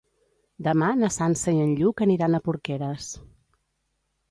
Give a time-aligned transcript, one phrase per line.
[0.67, 3.13] Demà na Sança i en Lluc aniran a Porqueres.